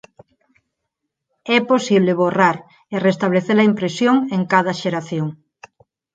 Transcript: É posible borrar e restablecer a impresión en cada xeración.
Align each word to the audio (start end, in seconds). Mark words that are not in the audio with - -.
É 1.55 1.59
posible 1.71 2.17
borrar 2.21 2.57
e 2.93 2.95
restablecer 3.07 3.57
a 3.59 3.67
impresión 3.71 4.15
en 4.35 4.41
cada 4.51 4.73
xeración. 4.81 5.27